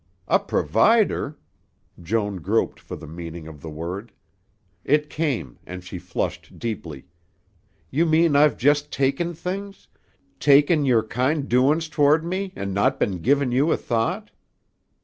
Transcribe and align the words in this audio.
"A 0.27 0.39
provider?" 0.39 1.37
Joan 2.01 2.37
groped 2.37 2.79
for 2.79 2.95
the 2.95 3.05
meaning 3.05 3.47
of 3.47 3.61
the 3.61 3.69
word. 3.69 4.11
It 4.83 5.11
came, 5.11 5.59
and 5.63 5.83
she 5.83 5.99
flushed 5.99 6.57
deeply. 6.57 7.05
"You 7.91 8.07
mean 8.07 8.35
I've 8.35 8.57
just 8.57 8.91
taken 8.91 9.35
things, 9.35 9.87
taken 10.39 10.85
your 10.85 11.03
kind 11.03 11.47
doin's 11.47 11.87
toward 11.87 12.25
me 12.25 12.51
an' 12.55 12.73
not 12.73 12.99
been 12.99 13.19
givin' 13.21 13.51
you 13.51 13.71
a 13.71 13.77
thought." 13.77 14.31